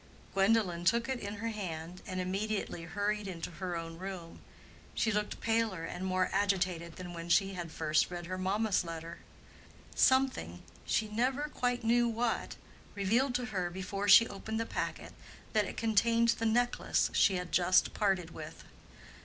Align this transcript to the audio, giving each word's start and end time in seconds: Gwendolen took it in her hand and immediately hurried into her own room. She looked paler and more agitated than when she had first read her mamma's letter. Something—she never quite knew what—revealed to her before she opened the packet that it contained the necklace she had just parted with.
Gwendolen 0.33 0.83
took 0.83 1.07
it 1.07 1.19
in 1.19 1.35
her 1.35 1.49
hand 1.49 2.01
and 2.07 2.19
immediately 2.19 2.85
hurried 2.85 3.27
into 3.27 3.51
her 3.51 3.75
own 3.77 3.99
room. 3.99 4.39
She 4.95 5.11
looked 5.11 5.39
paler 5.41 5.83
and 5.83 6.03
more 6.03 6.31
agitated 6.33 6.95
than 6.95 7.13
when 7.13 7.29
she 7.29 7.53
had 7.53 7.71
first 7.71 8.09
read 8.09 8.25
her 8.25 8.39
mamma's 8.39 8.83
letter. 8.83 9.19
Something—she 9.93 11.07
never 11.09 11.49
quite 11.53 11.83
knew 11.83 12.07
what—revealed 12.07 13.35
to 13.35 13.45
her 13.53 13.69
before 13.69 14.07
she 14.07 14.27
opened 14.27 14.59
the 14.59 14.65
packet 14.65 15.13
that 15.53 15.65
it 15.65 15.77
contained 15.77 16.29
the 16.29 16.47
necklace 16.47 17.11
she 17.13 17.35
had 17.35 17.51
just 17.51 17.93
parted 17.93 18.31
with. 18.31 18.63